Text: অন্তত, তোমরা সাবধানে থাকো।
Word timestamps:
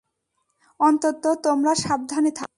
অন্তত, 0.79 1.23
তোমরা 1.43 1.73
সাবধানে 1.75 2.31
থাকো। 2.31 2.49